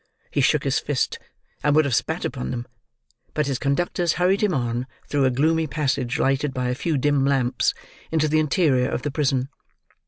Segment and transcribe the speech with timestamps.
[0.31, 1.19] He shook his fist,
[1.63, 2.67] and would have spat upon them;
[3.35, 7.23] but his conductors hurried him on, through a gloomy passage lighted by a few dim
[7.23, 7.75] lamps,
[8.11, 9.49] into the interior of the prison.